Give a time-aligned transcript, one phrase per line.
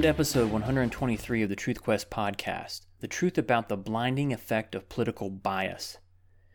[0.00, 4.74] Welcome to episode 123 of the Truth Quest podcast the truth about the blinding effect
[4.74, 5.98] of political bias.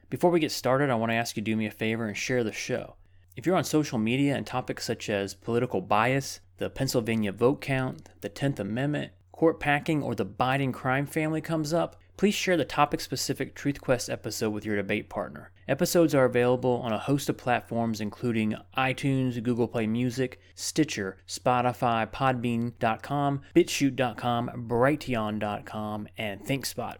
[0.09, 2.17] Before we get started, I want to ask you to do me a favor and
[2.17, 2.95] share the show.
[3.37, 8.09] If you're on social media and topics such as political bias, the Pennsylvania vote count,
[8.21, 12.65] the 10th Amendment, court packing, or the Biden crime family comes up, please share the
[12.65, 15.51] topic specific Truth Quest episode with your debate partner.
[15.67, 22.05] Episodes are available on a host of platforms including iTunes, Google Play Music, Stitcher, Spotify,
[22.11, 26.97] Podbean.com, BitChute.com, Brighteon.com, and ThinkSpot.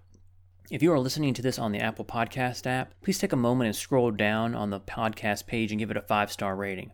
[0.72, 3.68] If you are listening to this on the Apple Podcast app, please take a moment
[3.68, 6.92] and scroll down on the podcast page and give it a five star rating.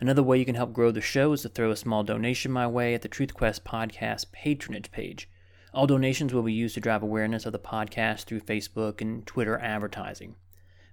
[0.00, 2.68] Another way you can help grow the show is to throw a small donation my
[2.68, 5.28] way at the Truth Quest podcast patronage page.
[5.74, 9.58] All donations will be used to drive awareness of the podcast through Facebook and Twitter
[9.58, 10.36] advertising.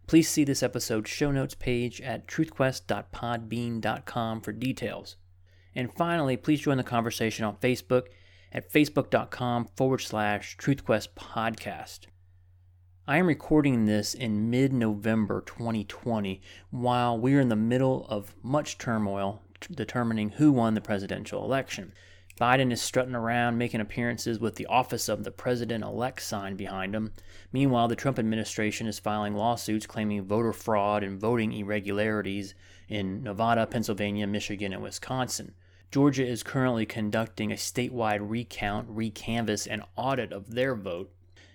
[0.08, 5.18] Please see this episode's show notes page at truthquest.podbean.com for details.
[5.76, 8.04] And finally, please join the conversation on Facebook
[8.54, 12.06] at facebook.com forward slash truthquest podcast.
[13.06, 16.42] I am recording this in mid November 2020
[16.72, 19.42] while we are in the middle of much turmoil
[19.72, 21.92] determining who won the presidential election.
[22.40, 26.94] Biden is strutting around making appearances with the office of the president elect sign behind
[26.94, 27.12] him.
[27.52, 32.54] Meanwhile, the Trump administration is filing lawsuits claiming voter fraud and voting irregularities
[32.88, 35.56] in Nevada, Pennsylvania, Michigan, and Wisconsin.
[35.90, 41.12] Georgia is currently conducting a statewide recount, recanvass, and audit of their vote.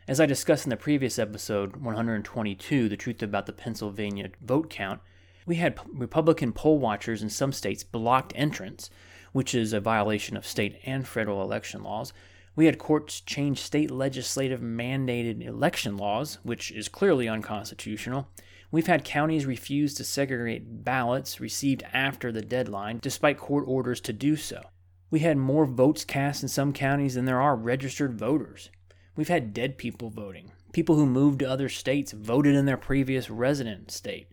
[0.08, 5.00] As I discussed in the previous episode, 122, The Truth About the Pennsylvania Vote Count,
[5.46, 8.90] we had Republican poll watchers in some states blocked entrance,
[9.32, 12.12] which is a violation of state and federal election laws.
[12.54, 18.28] We had courts change state legislative mandated election laws, which is clearly unconstitutional.
[18.70, 24.12] We've had counties refuse to segregate ballots received after the deadline, despite court orders to
[24.12, 24.62] do so.
[25.10, 28.70] We had more votes cast in some counties than there are registered voters.
[29.14, 30.52] We've had dead people voting.
[30.72, 34.28] People who moved to other states voted in their previous resident state.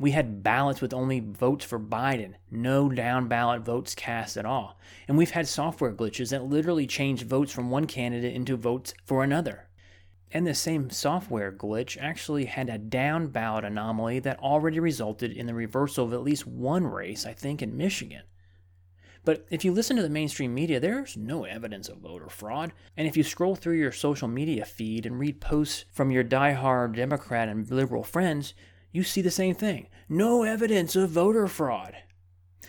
[0.00, 4.80] We had ballots with only votes for Biden, no down ballot votes cast at all.
[5.06, 9.22] And we've had software glitches that literally changed votes from one candidate into votes for
[9.22, 9.68] another.
[10.32, 15.44] And the same software glitch actually had a down ballot anomaly that already resulted in
[15.44, 18.22] the reversal of at least one race, I think, in Michigan.
[19.22, 22.72] But if you listen to the mainstream media, there's no evidence of voter fraud.
[22.96, 26.94] And if you scroll through your social media feed and read posts from your die-hard
[26.94, 28.54] Democrat and liberal friends,
[28.92, 31.96] you see the same thing no evidence of voter fraud.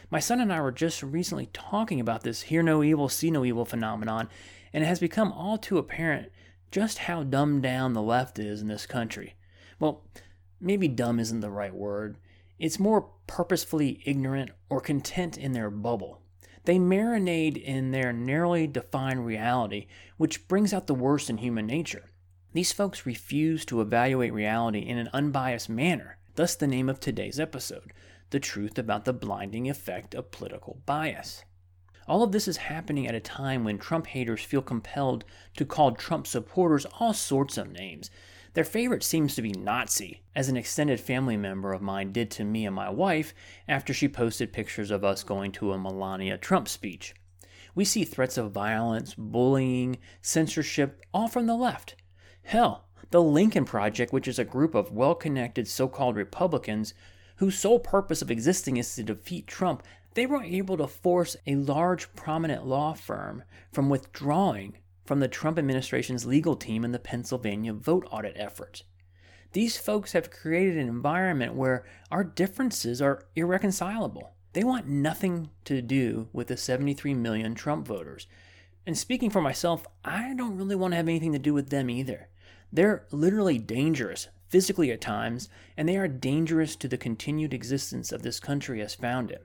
[0.09, 3.45] My son and I were just recently talking about this hear no evil, see no
[3.45, 4.29] evil phenomenon,
[4.73, 6.31] and it has become all too apparent
[6.69, 9.35] just how dumbed down the left is in this country.
[9.79, 10.05] Well,
[10.59, 12.17] maybe dumb isn't the right word.
[12.59, 16.21] It's more purposefully ignorant or content in their bubble.
[16.65, 22.10] They marinate in their narrowly defined reality, which brings out the worst in human nature.
[22.53, 27.39] These folks refuse to evaluate reality in an unbiased manner, thus, the name of today's
[27.39, 27.93] episode
[28.31, 31.45] The Truth About the Blinding Effect of Political Bias.
[32.09, 35.23] All of this is happening at a time when Trump haters feel compelled
[35.55, 38.11] to call Trump supporters all sorts of names,
[38.53, 42.43] their favorite seems to be Nazi, as an extended family member of mine did to
[42.43, 43.33] me and my wife
[43.65, 47.13] after she posted pictures of us going to a Melania Trump speech.
[47.75, 51.95] We see threats of violence, bullying, censorship, all from the left.
[52.43, 56.93] Hell, the Lincoln Project, which is a group of well connected so called Republicans
[57.37, 59.81] whose sole purpose of existing is to defeat Trump,
[60.13, 65.57] they were able to force a large prominent law firm from withdrawing from the Trump
[65.57, 68.83] administration's legal team in the Pennsylvania vote audit effort.
[69.53, 74.31] These folks have created an environment where our differences are irreconcilable.
[74.53, 78.27] They want nothing to do with the 73 million Trump voters.
[78.85, 81.89] And speaking for myself, I don't really want to have anything to do with them
[81.89, 82.29] either.
[82.73, 88.23] They're literally dangerous, physically at times, and they are dangerous to the continued existence of
[88.23, 89.39] this country as founded.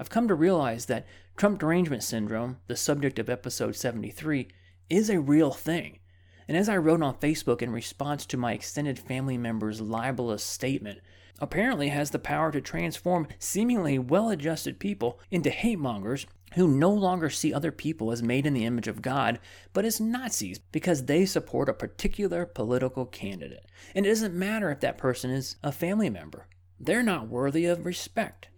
[0.00, 1.06] I've come to realize that
[1.36, 4.48] Trump derangement syndrome, the subject of episode 73,
[4.90, 6.00] is a real thing.
[6.48, 11.00] And as I wrote on Facebook in response to my extended family member's libelous statement,
[11.38, 16.90] apparently has the power to transform seemingly well adjusted people into hate mongers who no
[16.90, 19.38] longer see other people as made in the image of God,
[19.72, 23.66] but as Nazis because they support a particular political candidate.
[23.94, 26.46] And it doesn't matter if that person is a family member,
[26.78, 28.48] they're not worthy of respect.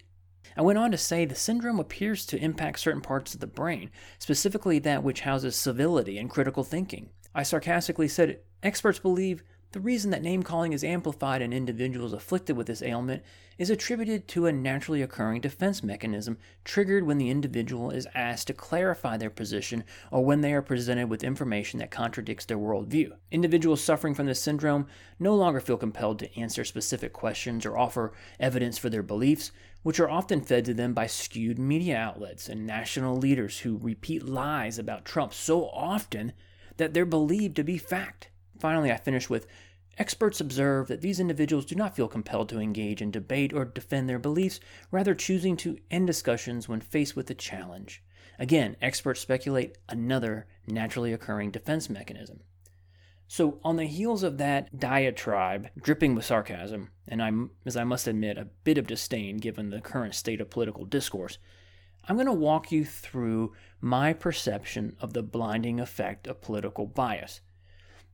[0.57, 3.91] I went on to say the syndrome appears to impact certain parts of the brain,
[4.19, 7.11] specifically that which houses civility and critical thinking.
[7.35, 9.43] I sarcastically said experts believe
[9.75, 13.25] The reason that name calling is amplified in individuals afflicted with this ailment
[13.59, 18.55] is attributed to a naturally occurring defense mechanism triggered when the individual is asked to
[18.55, 19.83] clarify their position
[20.13, 23.17] or when they are presented with information that contradicts their worldview.
[23.33, 24.87] Individuals suffering from this syndrome
[25.19, 29.51] no longer feel compelled to answer specific questions or offer evidence for their beliefs,
[29.83, 34.23] which are often fed to them by skewed media outlets and national leaders who repeat
[34.23, 36.33] lies about Trump so often
[36.77, 38.29] that they're believed to be fact.
[38.59, 39.47] Finally, I finish with
[39.97, 44.09] Experts observe that these individuals do not feel compelled to engage in debate or defend
[44.09, 44.59] their beliefs,
[44.91, 48.03] rather, choosing to end discussions when faced with a challenge.
[48.39, 52.41] Again, experts speculate another naturally occurring defense mechanism.
[53.29, 58.09] So, on the heels of that diatribe, dripping with sarcasm, and I'm, as I must
[58.09, 61.39] admit, a bit of disdain given the current state of political discourse,
[62.07, 67.41] I'm going to walk you through my perception of the blinding effect of political bias.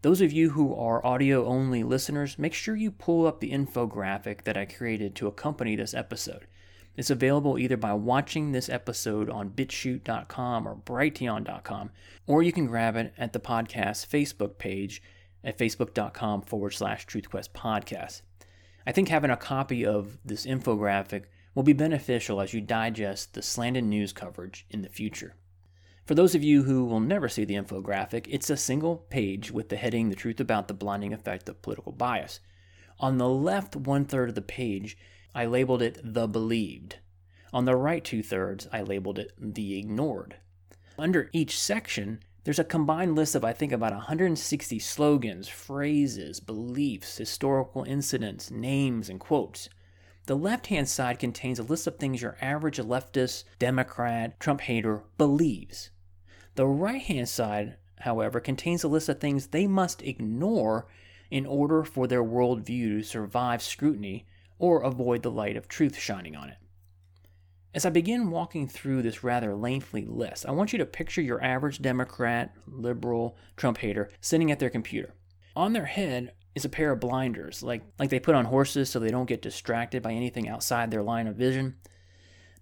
[0.03, 4.45] Those of you who are audio only listeners, make sure you pull up the infographic
[4.45, 6.47] that I created to accompany this episode.
[6.97, 11.91] It's available either by watching this episode on bitchute.com or brighteon.com,
[12.27, 15.03] or you can grab it at the podcast Facebook page
[15.45, 18.23] at facebook.com forward slash truthquest podcast.
[18.87, 21.25] I think having a copy of this infographic
[21.55, 25.35] will be beneficial as you digest the slanted news coverage in the future.
[26.05, 29.69] For those of you who will never see the infographic, it's a single page with
[29.69, 32.41] the heading The Truth About the Blinding Effect of Political Bias.
[32.99, 34.97] On the left one third of the page,
[35.35, 36.97] I labeled it The Believed.
[37.53, 40.37] On the right two thirds, I labeled it The Ignored.
[40.99, 47.19] Under each section, there's a combined list of, I think, about 160 slogans, phrases, beliefs,
[47.19, 49.69] historical incidents, names, and quotes.
[50.31, 55.03] The left hand side contains a list of things your average leftist, Democrat, Trump hater
[55.19, 55.91] believes.
[56.55, 60.87] The right hand side, however, contains a list of things they must ignore
[61.33, 64.25] in order for their worldview to survive scrutiny
[64.57, 66.59] or avoid the light of truth shining on it.
[67.75, 71.43] As I begin walking through this rather lengthy list, I want you to picture your
[71.43, 75.13] average Democrat, liberal, Trump hater sitting at their computer.
[75.57, 78.99] On their head is a pair of blinders, like, like they put on horses so
[78.99, 81.77] they don't get distracted by anything outside their line of vision.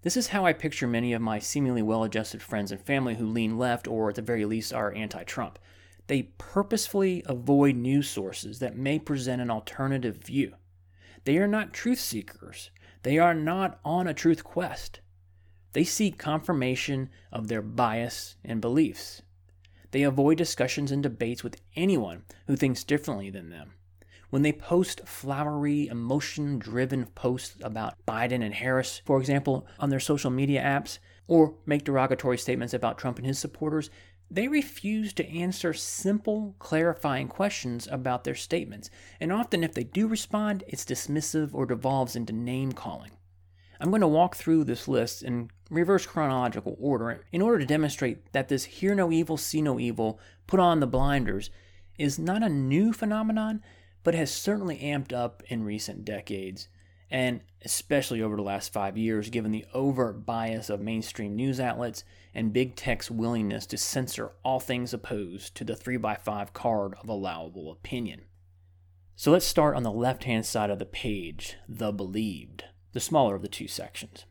[0.02, 3.26] This is how I picture many of my seemingly well adjusted friends and family who
[3.26, 5.58] lean left or at the very least are anti Trump.
[6.06, 10.54] They purposefully avoid news sources that may present an alternative view.
[11.24, 12.70] They are not truth seekers,
[13.02, 15.00] they are not on a truth quest.
[15.72, 19.22] They seek confirmation of their bias and beliefs.
[19.90, 23.74] They avoid discussions and debates with anyone who thinks differently than them
[24.30, 30.00] when they post flowery, emotion driven posts about Biden and Harris, for example, on their
[30.00, 33.90] social media apps, or make derogatory statements about Trump and his supporters,
[34.30, 38.90] they refuse to answer simple, clarifying questions about their statements.
[39.20, 43.12] And often, if they do respond, it's dismissive or devolves into name calling.
[43.80, 48.32] I'm going to walk through this list in reverse chronological order in order to demonstrate
[48.32, 51.50] that this hear no evil, see no evil, put on the blinders
[51.96, 53.62] is not a new phenomenon,
[54.04, 56.68] but has certainly amped up in recent decades,
[57.10, 62.04] and especially over the last five years, given the overt bias of mainstream news outlets
[62.34, 67.70] and big tech's willingness to censor all things opposed to the 3x5 card of allowable
[67.70, 68.22] opinion.
[69.16, 73.34] So let's start on the left hand side of the page, the believed, the smaller
[73.34, 74.26] of the two sections.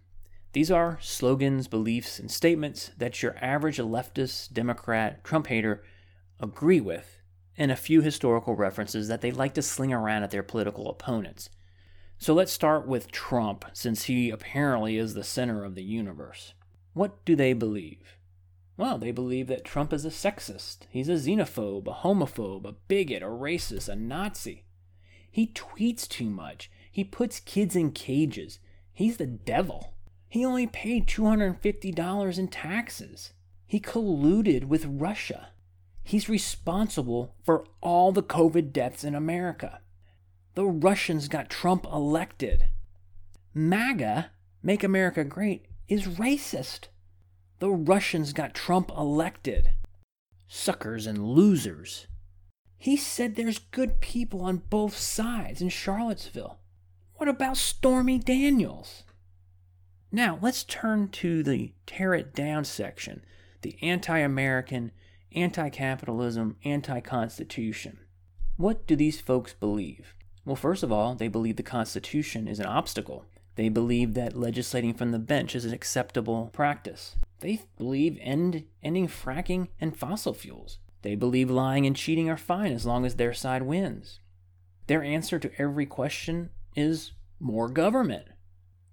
[0.54, 5.84] These are slogans, beliefs, and statements that your average leftist, Democrat, Trump hater
[6.40, 7.17] agree with
[7.58, 11.50] and a few historical references that they like to sling around at their political opponents.
[12.20, 16.54] So let's start with Trump, since he apparently is the center of the universe.
[16.94, 18.18] What do they believe?
[18.76, 23.24] Well, they believe that Trump is a sexist, he's a xenophobe, a homophobe, a bigot,
[23.24, 24.66] a racist, a Nazi.
[25.30, 28.60] He tweets too much, he puts kids in cages,
[28.94, 29.94] he's the devil.
[30.30, 33.34] He only paid $250 in taxes.
[33.66, 35.50] He colluded with Russia.
[36.08, 39.82] He's responsible for all the COVID deaths in America.
[40.56, 42.68] The Russians got Trump elected.
[43.54, 44.32] MAGA,
[44.64, 46.88] Make America Great, is racist.
[47.60, 49.72] The Russians got Trump elected.
[50.48, 52.08] Suckers and losers.
[52.78, 56.58] He said there's good people on both sides in Charlottesville.
[57.16, 59.04] What about Stormy Daniels?
[60.10, 63.26] Now, let's turn to the tear it down section,
[63.62, 64.94] the anti American
[65.34, 68.00] anti capitalism, anti constitution.
[68.58, 70.16] What do these folks believe?
[70.46, 73.26] Well, first of all, they believe the Constitution is an obstacle.
[73.56, 77.16] They believe that legislating from the bench is an acceptable practice.
[77.40, 80.80] They believe end, ending fracking and fossil fuels.
[81.02, 84.20] They believe lying and cheating are fine as long as their side wins.
[84.88, 88.28] Their answer to every question is more government.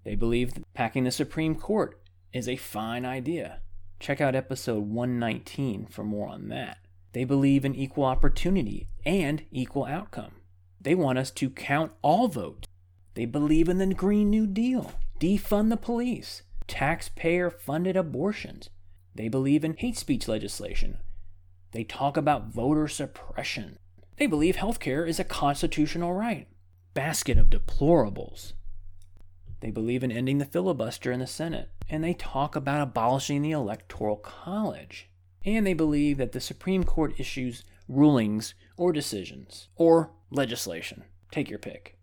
[0.05, 2.01] They believe that packing the Supreme Court
[2.33, 3.61] is a fine idea.
[4.05, 6.77] Check out episode 119 for more on that.
[7.15, 10.33] They believe in equal opportunity and equal outcome.
[10.79, 12.69] They want us to count all votes.
[13.15, 18.69] They believe in the Green New Deal, defund the police, taxpayer funded abortions.
[19.15, 20.99] They believe in hate speech legislation.
[21.73, 23.79] They talk about voter suppression.
[24.19, 26.47] They believe healthcare is a constitutional right.
[26.93, 28.53] Basket of deplorables.
[29.65, 33.53] They believe in ending the filibuster in the Senate, and they talk about abolishing the
[33.53, 35.09] Electoral College.
[35.43, 41.05] And they believe that the Supreme Court issues rulings or decisions or legislation.
[41.31, 41.97] Take your pick.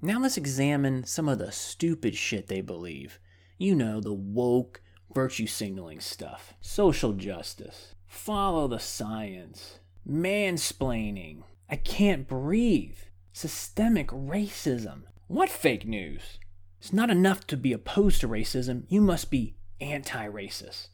[0.00, 3.20] Now let's examine some of the stupid shit they believe.
[3.56, 4.82] You know, the woke,
[5.14, 12.98] virtue signaling stuff, social justice, follow the science, mansplaining, I can't breathe,
[13.32, 15.02] systemic racism.
[15.26, 16.38] What fake news?
[16.78, 20.88] It's not enough to be opposed to racism, you must be anti racist.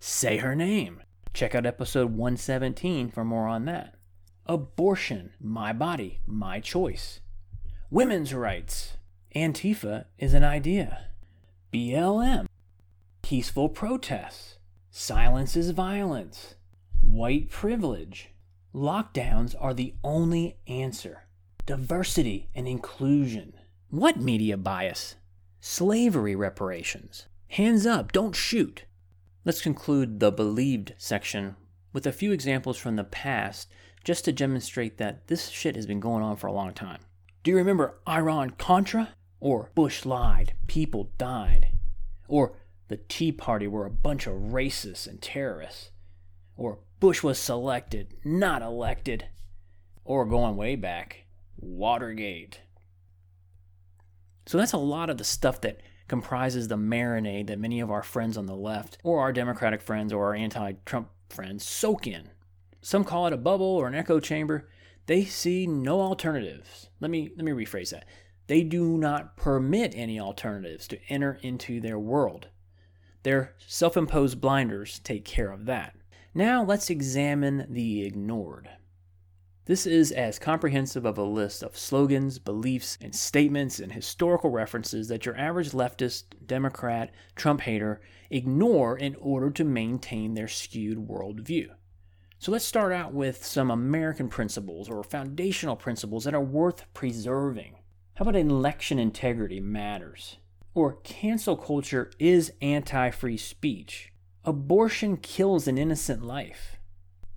[0.00, 1.02] Say her name.
[1.32, 3.94] Check out episode 117 for more on that.
[4.46, 7.20] Abortion, my body, my choice.
[7.90, 8.96] Women's rights.
[9.34, 11.06] Antifa is an idea.
[11.72, 12.46] BLM.
[13.22, 14.58] Peaceful protests.
[14.90, 16.56] Silence is violence.
[17.00, 18.30] White privilege.
[18.74, 21.24] Lockdowns are the only answer.
[21.64, 23.52] Diversity and inclusion.
[23.88, 25.14] What media bias?
[25.60, 27.28] Slavery reparations.
[27.50, 28.84] Hands up, don't shoot.
[29.44, 31.54] Let's conclude the believed section
[31.92, 33.70] with a few examples from the past
[34.02, 36.98] just to demonstrate that this shit has been going on for a long time.
[37.44, 39.10] Do you remember Iran Contra?
[39.38, 41.68] Or Bush lied, people died?
[42.26, 42.54] Or
[42.88, 45.90] the Tea Party were a bunch of racists and terrorists?
[46.56, 49.26] Or Bush was selected, not elected?
[50.04, 51.21] Or going way back,
[51.62, 52.60] Watergate.
[54.46, 58.02] So that's a lot of the stuff that comprises the marinade that many of our
[58.02, 62.28] friends on the left, or our Democratic friends, or our anti Trump friends soak in.
[62.80, 64.68] Some call it a bubble or an echo chamber.
[65.06, 66.90] They see no alternatives.
[67.00, 68.04] Let me, let me rephrase that.
[68.48, 72.48] They do not permit any alternatives to enter into their world.
[73.22, 75.94] Their self imposed blinders take care of that.
[76.34, 78.68] Now let's examine the ignored.
[79.64, 85.06] This is as comprehensive of a list of slogans, beliefs, and statements and historical references
[85.06, 91.68] that your average leftist, Democrat, Trump hater ignore in order to maintain their skewed worldview.
[92.40, 97.76] So let's start out with some American principles or foundational principles that are worth preserving.
[98.14, 100.38] How about election integrity matters?
[100.74, 104.12] Or cancel culture is anti free speech?
[104.44, 106.78] Abortion kills an innocent life.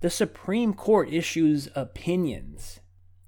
[0.00, 2.80] The Supreme Court issues opinions,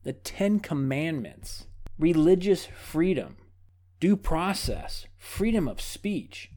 [0.03, 1.67] the Ten Commandments,
[1.99, 3.39] religious freedom,
[4.01, 6.51] due process, freedom of speech.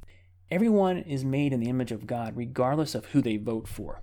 [0.50, 4.01] Everyone is made in the image of God, regardless of who they vote for.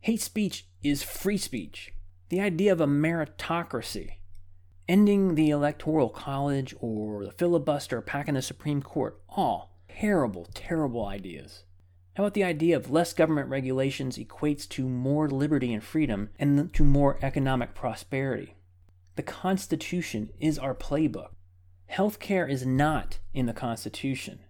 [0.00, 1.92] Hate speech is free speech.
[2.30, 4.12] The idea of a meritocracy,
[4.88, 11.64] ending the Electoral College or the filibuster, packing the Supreme Court, all terrible, terrible ideas.
[12.14, 16.72] How about the idea of less government regulations equates to more liberty and freedom and
[16.74, 18.54] to more economic prosperity?
[19.16, 21.30] The Constitution is our playbook.
[21.90, 24.40] Healthcare is not in the Constitution.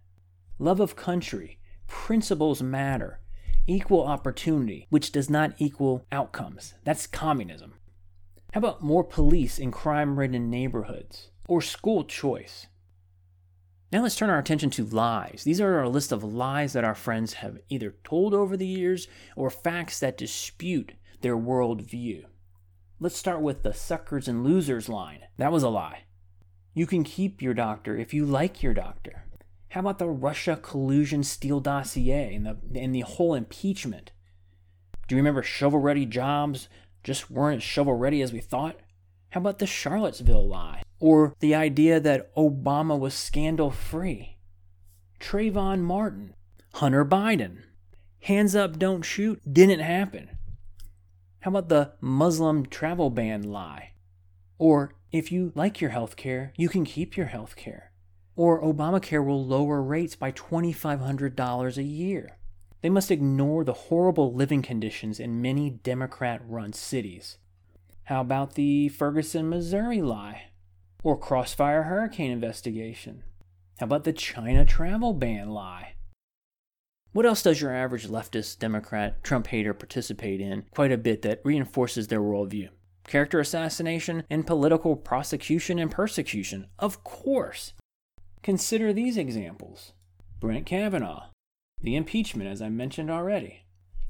[0.58, 3.20] Love of country, principles matter,
[3.68, 6.74] equal opportunity, which does not equal outcomes.
[6.82, 7.74] That's communism.
[8.52, 11.30] How about more police in crime ridden neighborhoods?
[11.46, 12.66] Or school choice?
[13.92, 15.42] Now let's turn our attention to lies.
[15.44, 19.06] These are a list of lies that our friends have either told over the years
[19.36, 22.24] or facts that dispute their worldview.
[22.98, 25.24] Let's start with the suckers and losers line.
[25.36, 26.04] That was a lie.
[26.72, 29.26] You can keep your doctor if you like your doctor.
[29.68, 34.12] How about the Russia collusion Steele dossier and the, and the whole impeachment?
[35.06, 36.70] Do you remember shovel ready jobs
[37.04, 38.80] just weren't as shovel ready as we thought?
[39.30, 40.81] How about the Charlottesville lie?
[41.02, 44.36] Or the idea that Obama was scandal free?
[45.18, 46.34] Trayvon Martin,
[46.74, 47.64] Hunter Biden,
[48.20, 50.30] hands up, don't shoot, didn't happen.
[51.40, 53.94] How about the Muslim travel ban lie?
[54.58, 57.90] Or if you like your health care, you can keep your health care.
[58.36, 62.38] Or Obamacare will lower rates by $2,500 a year.
[62.80, 67.38] They must ignore the horrible living conditions in many Democrat run cities.
[68.04, 70.51] How about the Ferguson, Missouri lie?
[71.02, 73.24] Or Crossfire Hurricane investigation?
[73.78, 75.94] How about the China travel ban lie?
[77.12, 81.40] What else does your average leftist, Democrat, Trump hater participate in quite a bit that
[81.44, 82.68] reinforces their worldview?
[83.06, 86.66] character assassination, and political prosecution and persecution.
[86.78, 87.74] Of course.
[88.42, 89.92] Consider these examples
[90.40, 91.26] Brett Kavanaugh,
[91.80, 93.64] the impeachment, as I mentioned already,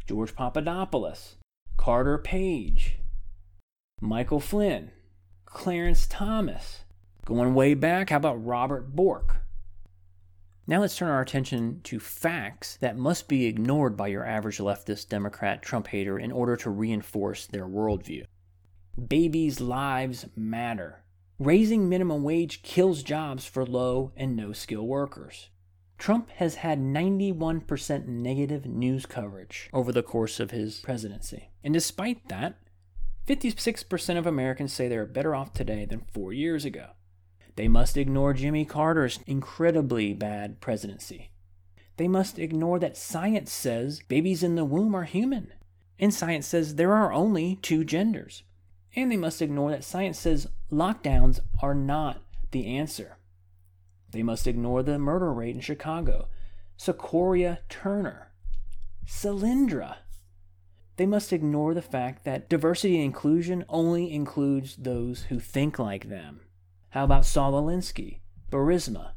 [0.06, 1.36] George Papadopoulos,
[1.76, 2.98] Carter Page,
[4.00, 4.90] Michael Flynn,
[5.44, 6.81] Clarence Thomas.
[7.24, 9.36] Going way back, how about Robert Bork?
[10.66, 15.08] Now let's turn our attention to facts that must be ignored by your average leftist
[15.08, 18.24] Democrat Trump hater in order to reinforce their worldview.
[19.06, 21.04] Babies' lives matter.
[21.38, 25.50] Raising minimum wage kills jobs for low and no skill workers.
[25.98, 31.50] Trump has had 91% negative news coverage over the course of his presidency.
[31.62, 32.58] And despite that,
[33.28, 36.90] 56% of Americans say they are better off today than four years ago.
[37.56, 41.30] They must ignore Jimmy Carter's incredibly bad presidency.
[41.96, 45.52] They must ignore that science says babies in the womb are human,
[45.98, 48.42] and science says there are only two genders.
[48.96, 53.18] And they must ignore that science says lockdowns are not the answer.
[54.10, 56.28] They must ignore the murder rate in Chicago,
[56.78, 58.32] Secoriea Turner,
[59.06, 59.96] Solyndra.
[60.96, 66.08] They must ignore the fact that diversity and inclusion only includes those who think like
[66.08, 66.40] them.
[66.92, 68.20] How about Saul Alinsky,
[68.50, 69.12] Burisma?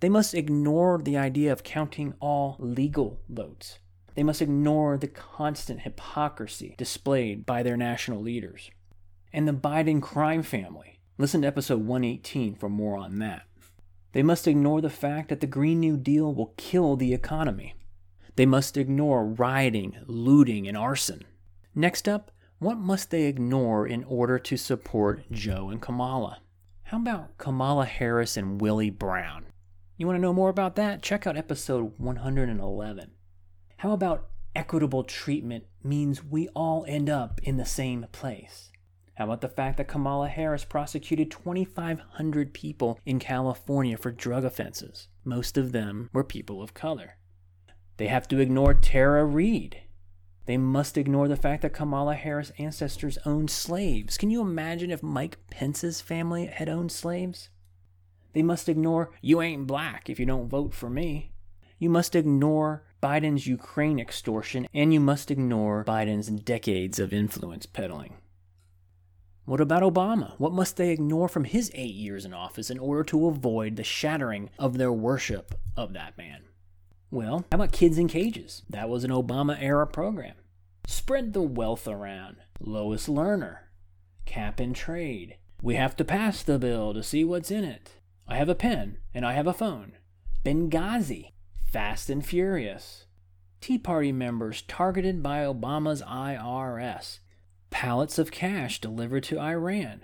[0.00, 3.80] They must ignore the idea of counting all legal votes.
[4.14, 8.70] They must ignore the constant hypocrisy displayed by their national leaders.
[9.30, 11.00] And the Biden crime family.
[11.18, 13.42] Listen to episode 118 for more on that.
[14.12, 17.74] They must ignore the fact that the Green New Deal will kill the economy.
[18.36, 21.24] They must ignore rioting, looting, and arson.
[21.74, 26.38] Next up, what must they ignore in order to support Joe and Kamala?
[26.90, 29.44] How about Kamala Harris and Willie Brown?
[29.96, 31.02] You want to know more about that?
[31.02, 33.12] Check out episode 111.
[33.76, 38.72] How about equitable treatment means we all end up in the same place?
[39.14, 45.06] How about the fact that Kamala Harris prosecuted 2,500 people in California for drug offenses?
[45.24, 47.18] Most of them were people of color.
[47.98, 49.82] They have to ignore Tara Reade,
[50.46, 54.18] they must ignore the fact that Kamala Harris' ancestors owned slaves.
[54.18, 57.50] Can you imagine if Mike Pence's family had owned slaves?
[58.32, 61.32] They must ignore, you ain't black if you don't vote for me.
[61.78, 68.16] You must ignore Biden's Ukraine extortion, and you must ignore Biden's decades of influence peddling.
[69.46, 70.34] What about Obama?
[70.38, 73.82] What must they ignore from his eight years in office in order to avoid the
[73.82, 76.42] shattering of their worship of that man?
[77.10, 78.62] Well, how about kids in cages?
[78.70, 80.34] That was an Obama era program.
[80.86, 82.36] Spread the wealth around.
[82.60, 83.58] Lois Lerner.
[84.26, 85.36] Cap and trade.
[85.60, 87.94] We have to pass the bill to see what's in it.
[88.28, 89.92] I have a pen and I have a phone.
[90.44, 91.32] Benghazi.
[91.64, 93.06] Fast and Furious.
[93.60, 97.18] Tea Party members targeted by Obama's IRS.
[97.70, 100.02] Pallets of cash delivered to Iran.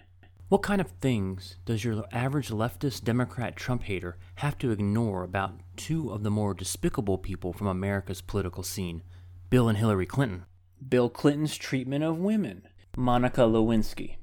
[0.48, 5.58] What kind of things does your average leftist Democrat Trump hater have to ignore about
[5.76, 9.02] two of the more despicable people from America's political scene,
[9.50, 10.44] Bill and Hillary Clinton?
[10.88, 12.62] Bill Clinton's treatment of women,
[12.96, 14.18] Monica Lewinsky,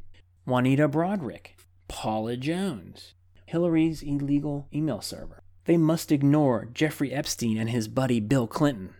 [0.46, 1.58] Juanita Broaddrick,
[1.90, 5.44] Paula Jones, Hillary's illegal email server.
[5.66, 8.94] They must ignore Jeffrey Epstein and his buddy Bill Clinton,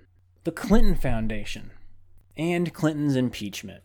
[0.44, 1.72] the Clinton Foundation,
[2.36, 3.82] and Clinton's impeachment.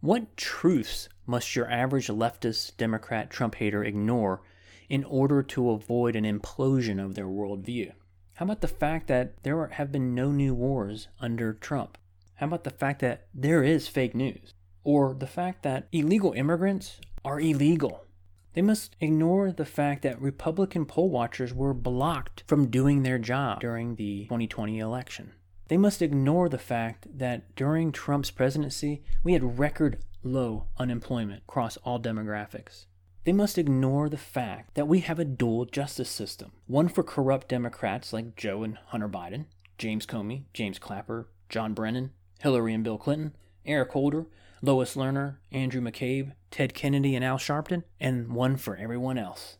[0.00, 4.42] What truths must your average leftist Democrat Trump hater ignore
[4.88, 7.92] in order to avoid an implosion of their worldview?
[8.34, 11.98] How about the fact that there have been no new wars under Trump?
[12.34, 14.52] How about the fact that there is fake news?
[14.84, 18.04] Or the fact that illegal immigrants are illegal?
[18.52, 23.60] They must ignore the fact that Republican poll watchers were blocked from doing their job
[23.60, 25.32] during the 2020 election.
[25.68, 31.76] They must ignore the fact that during Trump's presidency, we had record low unemployment across
[31.78, 32.86] all demographics.
[33.24, 37.48] They must ignore the fact that we have a dual justice system one for corrupt
[37.48, 39.46] Democrats like Joe and Hunter Biden,
[39.78, 43.34] James Comey, James Clapper, John Brennan, Hillary and Bill Clinton,
[43.64, 44.26] Eric Holder,
[44.62, 49.58] Lois Lerner, Andrew McCabe, Ted Kennedy, and Al Sharpton, and one for everyone else.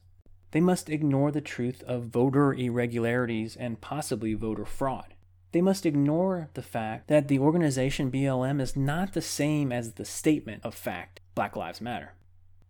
[0.53, 5.15] They must ignore the truth of voter irregularities and possibly voter fraud.
[5.57, 10.05] They must ignore the fact that the organization BLM is not the same as the
[10.05, 12.13] statement of fact Black Lives Matter.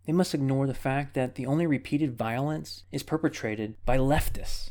[0.07, 4.71] They must ignore the fact that the only repeated violence is perpetrated by leftists.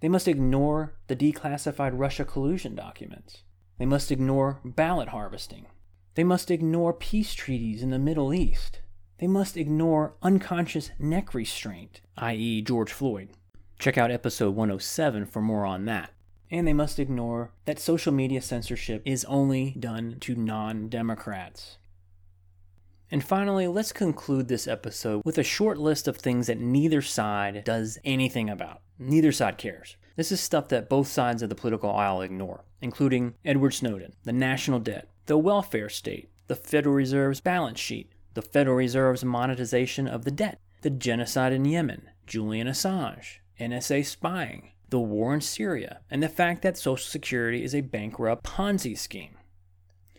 [0.00, 3.44] They must ignore the declassified Russia collusion documents.
[3.78, 5.68] They must ignore ballot harvesting.
[6.16, 8.82] They must ignore peace treaties in the Middle East.
[9.20, 13.30] They must ignore unconscious neck restraint, i.e., George Floyd.
[13.78, 16.10] Check out episode 107 for more on that
[16.50, 21.78] and they must ignore that social media censorship is only done to non Democrats.
[23.10, 27.64] And finally, let's conclude this episode with a short list of things that neither side
[27.64, 28.82] does anything about.
[28.98, 29.96] Neither side cares.
[30.16, 34.32] This is stuff that both sides of the political aisle ignore, including Edward Snowden, the
[34.32, 40.24] national debt, the welfare state, the Federal Reserve's balance sheet, the Federal Reserve's monetization of
[40.24, 46.22] the debt, the genocide in Yemen, Julian Assange, NSA spying, the war in Syria, and
[46.22, 49.38] the fact that Social Security is a bankrupt Ponzi scheme.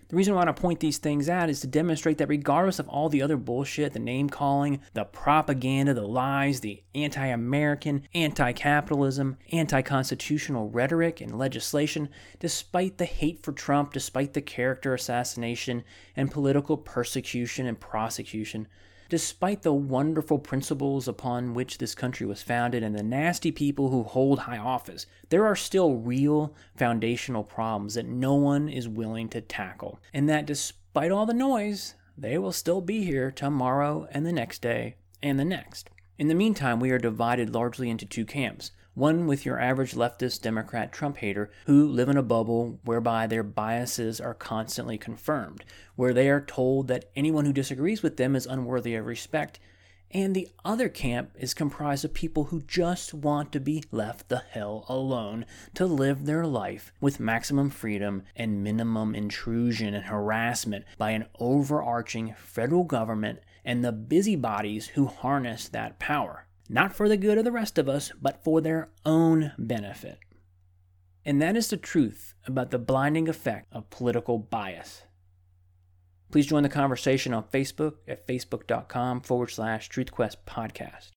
[0.09, 2.79] The reason why I want to point these things out is to demonstrate that regardless
[2.79, 8.07] of all the other bullshit, the name calling, the propaganda, the lies, the anti American,
[8.15, 14.95] anti capitalism, anti constitutional rhetoric and legislation, despite the hate for Trump, despite the character
[14.95, 15.83] assassination
[16.15, 18.67] and political persecution and prosecution,
[19.09, 24.03] despite the wonderful principles upon which this country was founded and the nasty people who
[24.03, 29.41] hold high office, there are still real foundational problems that no one is willing to
[29.41, 29.99] tackle.
[30.13, 34.61] And that despite all the noise, they will still be here tomorrow and the next
[34.61, 35.89] day and the next.
[36.17, 40.41] In the meantime, we are divided largely into two camps one with your average leftist
[40.41, 45.63] Democrat Trump hater who live in a bubble whereby their biases are constantly confirmed,
[45.95, 49.57] where they are told that anyone who disagrees with them is unworthy of respect.
[50.11, 54.43] And the other camp is comprised of people who just want to be left the
[54.49, 61.11] hell alone to live their life with maximum freedom and minimum intrusion and harassment by
[61.11, 67.37] an overarching federal government and the busybodies who harness that power not for the good
[67.37, 70.19] of the rest of us, but for their own benefit.
[71.25, 75.03] And that is the truth about the blinding effect of political bias.
[76.31, 81.09] Please join the conversation on Facebook at facebook.com forward slash TruthQuest podcast.